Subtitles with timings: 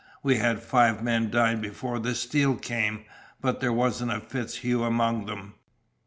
[0.23, 3.05] We had five men die before the steel came,
[3.39, 5.53] but there wasn't a FitzHugh among 'em.